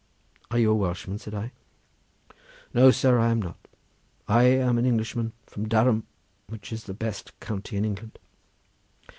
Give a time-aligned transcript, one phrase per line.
[0.49, 1.51] "Are you a Welshman?" said I.
[2.73, 3.19] "No, sir!
[3.19, 3.67] I am not;
[4.27, 6.05] I am an Englishman from Durham,
[6.49, 8.17] which is the best county in England."